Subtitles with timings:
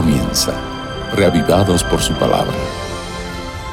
[0.00, 0.52] comienza,
[1.16, 2.54] reavivados por su palabra.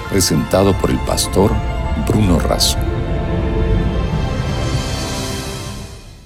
[0.10, 1.52] Presentado por el pastor
[2.07, 2.79] Bruno Razo.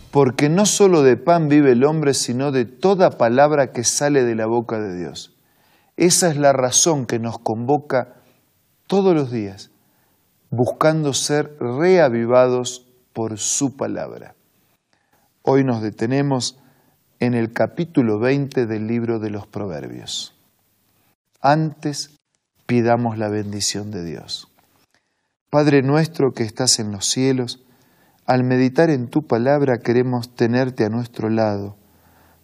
[0.10, 4.36] Porque no solo de pan vive el hombre, sino de toda palabra que sale de
[4.36, 5.36] la boca de Dios.
[5.98, 8.22] Esa es la razón que nos convoca
[8.88, 9.70] todos los días,
[10.50, 14.34] buscando ser reavivados por su palabra.
[15.42, 16.58] Hoy nos detenemos
[17.20, 20.34] en el capítulo 20 del libro de los Proverbios.
[21.42, 22.12] Antes
[22.66, 24.48] pidamos la bendición de Dios.
[25.50, 27.62] Padre nuestro que estás en los cielos,
[28.26, 31.76] al meditar en tu palabra queremos tenerte a nuestro lado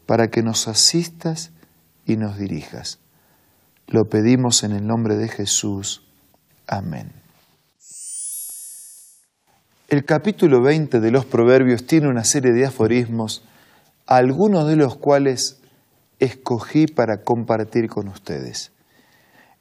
[0.06, 1.52] para que nos asistas
[2.06, 3.00] y nos dirijas.
[3.88, 6.04] Lo pedimos en el nombre de Jesús.
[6.68, 7.14] Amén.
[9.88, 13.44] El capítulo 20 de los Proverbios tiene una serie de aforismos
[14.06, 15.62] algunos de los cuales
[16.20, 18.72] escogí para compartir con ustedes.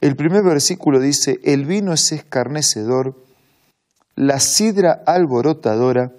[0.00, 3.24] El primer versículo dice, el vino es escarnecedor,
[4.16, 6.12] la sidra alborotadora,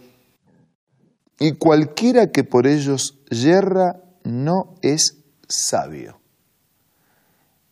[1.38, 6.20] y cualquiera que por ellos yerra no es sabio.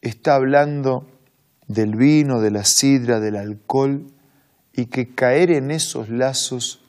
[0.01, 1.07] Está hablando
[1.67, 4.07] del vino, de la sidra, del alcohol,
[4.73, 6.83] y que caer en esos lazos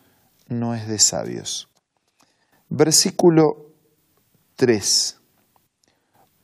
[0.48, 1.68] no es de sabios.
[2.70, 3.66] Versículo
[4.56, 5.18] 3.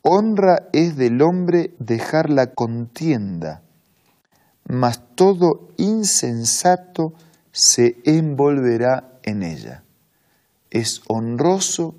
[0.03, 3.63] Honra es del hombre dejar la contienda,
[4.67, 7.15] mas todo insensato
[7.53, 9.83] se envolverá en ella.
[10.71, 11.97] Es honroso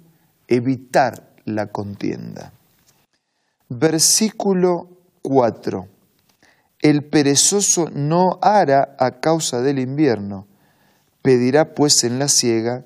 [0.47, 2.53] evitar la contienda.
[3.69, 4.87] Versículo
[5.23, 5.87] 4.
[6.79, 10.47] El perezoso no hará a causa del invierno,
[11.21, 12.85] pedirá pues en la siega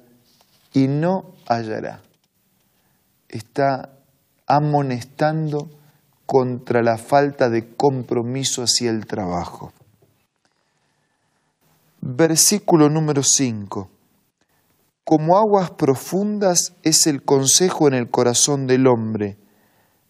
[0.75, 2.01] y no hallará.
[3.29, 3.97] Está
[4.45, 5.69] amonestando
[6.25, 9.71] contra la falta de compromiso hacia el trabajo.
[12.01, 13.89] Versículo número 5.
[15.05, 19.37] Como aguas profundas es el consejo en el corazón del hombre,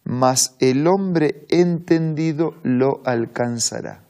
[0.02, 4.02] mas el hombre entendido lo alcanzará.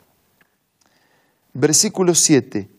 [1.52, 2.70] Versículo 7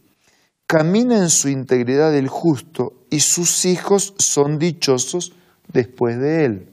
[0.67, 5.33] camina en su integridad el justo y sus hijos son dichosos
[5.71, 6.69] después de él.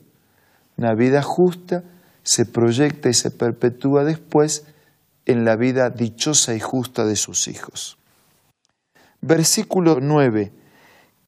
[0.77, 1.85] Una vida justa
[2.23, 4.65] se proyecta y se perpetúa después
[5.27, 7.99] en la vida dichosa y justa de sus hijos.
[9.21, 10.53] Versículo 9.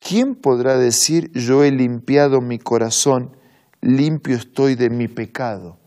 [0.00, 3.37] ¿Quién podrá decir yo he limpiado mi corazón,
[3.81, 5.78] limpio estoy de mi pecado?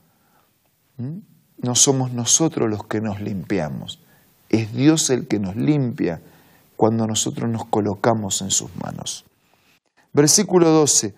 [0.97, 1.19] ¿Mm?
[1.61, 4.01] No somos nosotros los que nos limpiamos,
[4.49, 6.21] es Dios el que nos limpia
[6.79, 9.25] cuando nosotros nos colocamos en sus manos.
[10.13, 11.13] Versículo 12.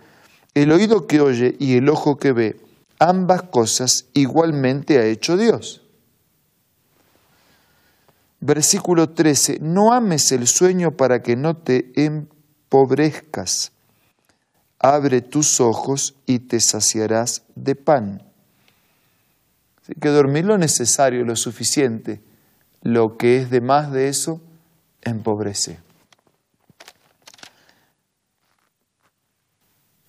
[0.56, 2.60] El oído que oye y el ojo que ve,
[2.98, 5.84] ambas cosas igualmente ha hecho Dios.
[8.40, 9.60] Versículo 13.
[9.62, 13.72] No ames el sueño para que no te empobrezcas.
[14.80, 18.24] Abre tus ojos y te saciarás de pan.
[19.84, 22.20] Así que dormir lo necesario, lo suficiente.
[22.82, 24.42] Lo que es de más de eso,
[25.02, 25.80] empobrece.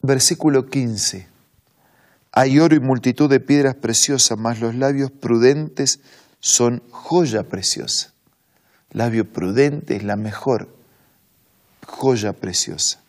[0.03, 1.29] Versículo 15.
[2.33, 6.01] Hay oro y multitud de piedras preciosas, mas los labios prudentes
[6.41, 8.13] son joya preciosa.
[8.91, 10.75] Labio prudente es la mejor
[11.87, 13.01] joya preciosa.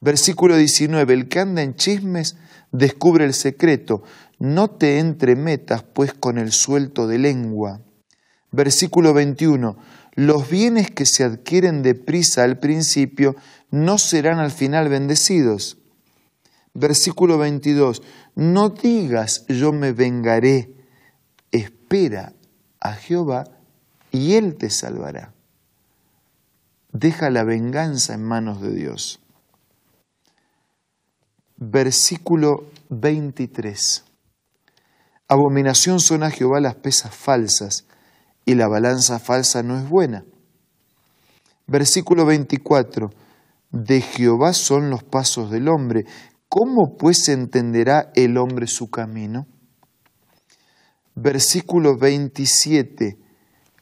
[0.00, 1.12] Versículo 19.
[1.12, 2.36] El que anda en chismes
[2.70, 4.02] descubre el secreto.
[4.38, 7.80] No te entremetas pues con el suelto de lengua.
[8.52, 9.76] Versículo 21
[10.20, 13.36] los bienes que se adquieren deprisa al principio
[13.70, 15.78] no serán al final bendecidos.
[16.74, 18.02] Versículo 22,
[18.34, 20.74] no digas yo me vengaré,
[21.52, 22.34] espera
[22.80, 23.44] a Jehová
[24.10, 25.32] y Él te salvará.
[26.92, 29.20] Deja la venganza en manos de Dios.
[31.56, 34.04] Versículo 23.
[35.28, 37.86] Abominación son a Jehová las pesas falsas
[38.44, 40.24] y la balanza falsa no es buena.
[41.66, 43.10] Versículo 24.
[43.70, 46.04] De Jehová son los pasos del hombre.
[46.48, 49.46] ¿Cómo pues entenderá el hombre su camino?
[51.14, 53.18] Versículo 27.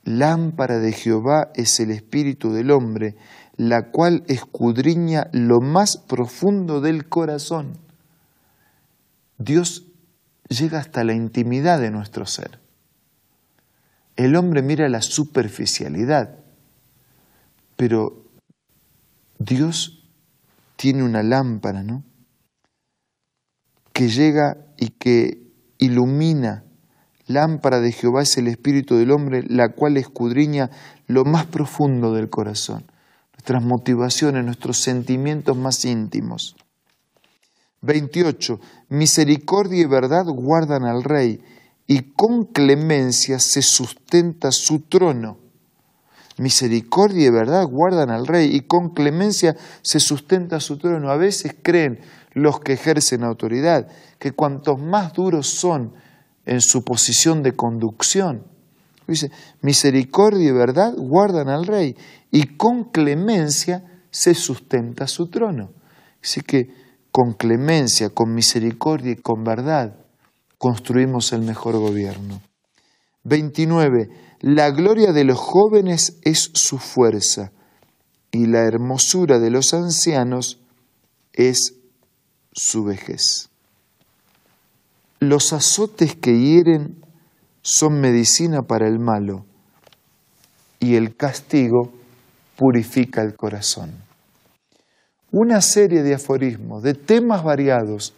[0.04, 3.16] Lámpara de Jehová es el espíritu del hombre,
[3.56, 7.78] la cual escudriña lo más profundo del corazón.
[9.38, 9.86] Dios
[10.48, 12.60] llega hasta la intimidad de nuestro ser.
[14.18, 16.40] El hombre mira la superficialidad,
[17.76, 18.24] pero
[19.38, 20.10] Dios
[20.74, 22.02] tiene una lámpara, ¿no?
[23.92, 26.64] Que llega y que ilumina.
[27.28, 30.68] Lámpara de Jehová es el espíritu del hombre, la cual escudriña
[31.06, 32.90] lo más profundo del corazón,
[33.34, 36.56] nuestras motivaciones, nuestros sentimientos más íntimos.
[37.82, 38.58] 28.
[38.88, 41.40] Misericordia y verdad guardan al rey,
[41.90, 45.38] y con clemencia se sustenta su trono.
[46.36, 51.10] Misericordia y verdad guardan al rey, y con clemencia se sustenta su trono.
[51.10, 51.98] A veces creen
[52.34, 53.88] los que ejercen autoridad
[54.18, 55.94] que cuantos más duros son
[56.44, 58.44] en su posición de conducción,
[59.06, 59.30] dice,
[59.62, 61.96] misericordia y verdad guardan al rey,
[62.30, 65.70] y con clemencia se sustenta su trono.
[66.22, 66.68] Así que
[67.10, 69.97] con clemencia, con misericordia y con verdad
[70.58, 72.42] construimos el mejor gobierno.
[73.24, 74.08] 29.
[74.40, 77.52] La gloria de los jóvenes es su fuerza
[78.30, 80.60] y la hermosura de los ancianos
[81.32, 81.74] es
[82.52, 83.48] su vejez.
[85.20, 87.04] Los azotes que hieren
[87.62, 89.44] son medicina para el malo
[90.80, 91.92] y el castigo
[92.56, 94.08] purifica el corazón
[95.30, 98.14] una serie de aforismos, de temas variados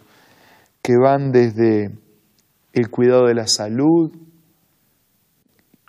[0.81, 1.91] que van desde
[2.73, 4.11] el cuidado de la salud,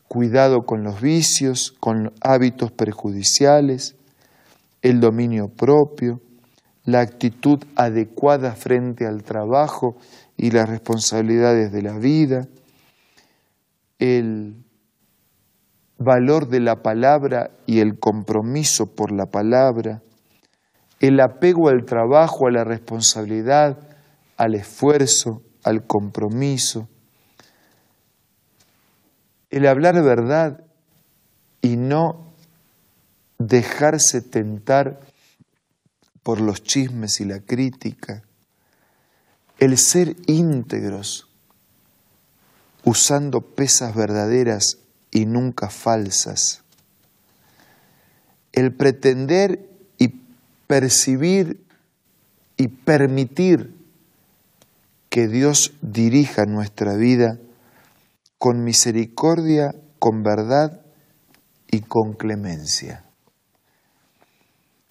[0.08, 3.96] cuidado con los vicios, con hábitos perjudiciales,
[4.82, 6.20] el dominio propio,
[6.84, 9.96] la actitud adecuada frente al trabajo
[10.36, 12.48] y las responsabilidades de la vida,
[13.98, 14.56] el
[15.98, 20.02] valor de la palabra y el compromiso por la palabra,
[20.98, 23.78] el apego al trabajo, a la responsabilidad,
[24.36, 26.88] al esfuerzo, al compromiso,
[29.50, 30.64] el hablar verdad
[31.60, 32.32] y no
[33.38, 35.00] dejarse tentar
[36.22, 38.22] por los chismes y la crítica,
[39.58, 41.28] el ser íntegros,
[42.84, 44.78] usando pesas verdaderas
[45.10, 46.62] y nunca falsas,
[48.52, 49.72] el pretender
[50.72, 51.62] percibir
[52.56, 53.74] y permitir
[55.12, 57.38] que Dios dirija nuestra vida
[58.38, 60.86] con misericordia, con verdad
[61.70, 63.04] y con clemencia.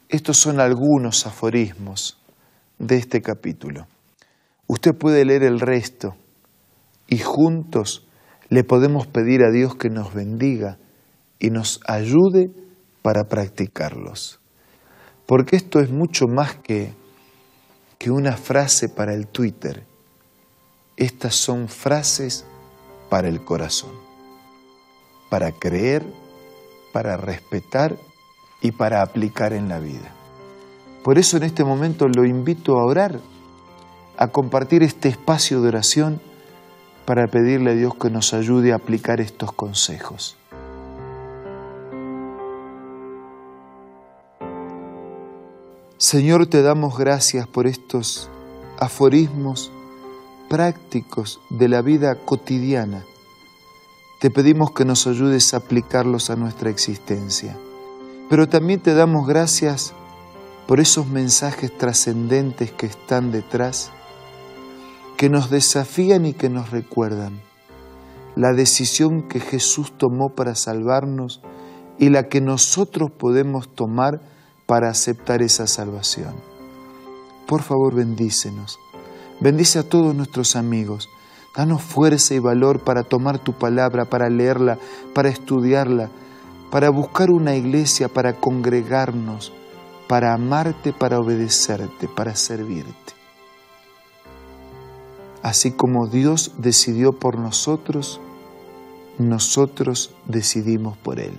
[0.10, 2.20] Estos son algunos aforismos
[2.78, 3.88] de este capítulo.
[4.68, 6.16] Usted puede leer el resto
[7.08, 8.08] y juntos
[8.50, 10.78] le podemos pedir a Dios que nos bendiga
[11.40, 12.52] y nos ayude
[13.02, 14.40] para practicarlos.
[15.26, 16.94] Porque esto es mucho más que,
[17.98, 19.90] que una frase para el Twitter.
[21.02, 22.46] Estas son frases
[23.10, 23.90] para el corazón,
[25.32, 26.06] para creer,
[26.94, 27.98] para respetar
[28.62, 30.14] y para aplicar en la vida.
[31.04, 33.20] Por eso en este momento lo invito a orar,
[34.16, 36.22] a compartir este espacio de oración
[37.08, 40.38] para pedirle a Dios que nos ayude a aplicar estos consejos.
[45.98, 48.30] Señor, te damos gracias por estos
[48.78, 49.72] aforismos
[50.52, 53.06] prácticos de la vida cotidiana.
[54.20, 57.58] Te pedimos que nos ayudes a aplicarlos a nuestra existencia.
[58.30, 59.94] Pero también te damos gracias
[60.68, 63.92] por esos mensajes trascendentes que están detrás,
[65.16, 67.40] que nos desafían y que nos recuerdan
[68.36, 71.40] la decisión que Jesús tomó para salvarnos
[71.98, 74.20] y la que nosotros podemos tomar
[74.66, 76.34] para aceptar esa salvación.
[77.48, 78.78] Por favor, bendícenos.
[79.42, 81.10] Bendice a todos nuestros amigos.
[81.56, 84.78] Danos fuerza y valor para tomar tu palabra, para leerla,
[85.16, 86.12] para estudiarla,
[86.70, 89.52] para buscar una iglesia, para congregarnos,
[90.08, 93.14] para amarte, para obedecerte, para servirte.
[95.42, 98.22] Así como Dios decidió por nosotros,
[99.18, 101.34] nosotros decidimos por Él.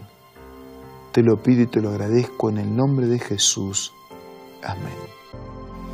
[1.13, 3.93] Te lo pido y te lo agradezco en el nombre de Jesús.
[4.65, 5.22] Amén.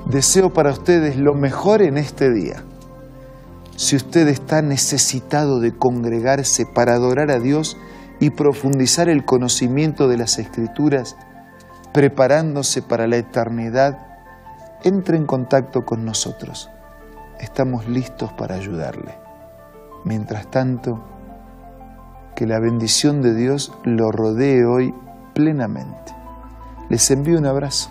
[0.08, 2.62] Deseo para ustedes lo mejor en este día.
[3.76, 7.76] Si usted está necesitado de congregarse para adorar a Dios
[8.18, 11.14] y profundizar el conocimiento de las Escrituras,
[11.92, 13.98] preparándose para la eternidad,
[14.82, 16.70] entre en contacto con nosotros.
[17.38, 19.14] Estamos listos para ayudarle.
[20.04, 21.04] Mientras tanto,
[22.34, 24.94] que la bendición de Dios lo rodee hoy
[25.34, 26.14] plenamente.
[26.88, 27.90] Les envío un abrazo.